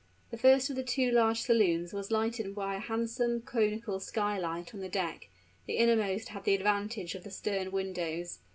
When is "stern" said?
7.29-7.69